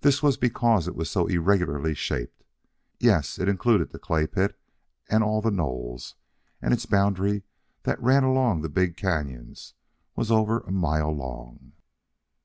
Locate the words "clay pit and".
4.00-5.22